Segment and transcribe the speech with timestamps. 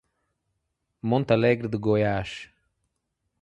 [1.11, 2.49] Monte Alegre de Goiás